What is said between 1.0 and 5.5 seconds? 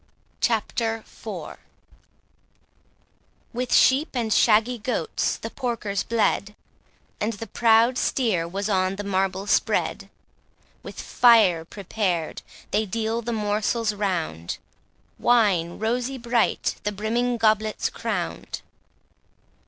IV With sheep and shaggy goats